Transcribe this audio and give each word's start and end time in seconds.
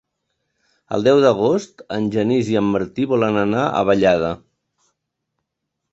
El 0.97 1.03
deu 1.07 1.19
d'agost 1.25 1.83
en 1.99 2.09
Genís 2.17 2.49
i 2.55 2.59
en 2.63 2.73
Martí 2.77 3.07
volen 3.15 3.39
anar 3.45 3.67
a 3.83 3.87
Vallada. 3.91 4.35